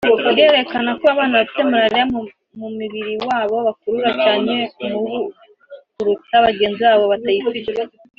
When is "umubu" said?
4.83-5.17